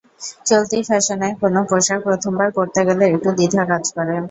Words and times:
চলতি 0.45 0.79
ফ্যাশনের 0.87 1.33
কোনো 1.41 1.59
পোশাক 1.69 1.99
প্রথমবার 2.07 2.49
পরতে 2.57 2.81
গেলে 2.87 3.03
একটু 3.09 3.29
দ্বিধা 3.37 3.63
কাজ 3.71 3.83
করে। 3.95 4.15